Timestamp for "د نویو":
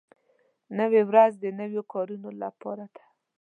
1.39-1.81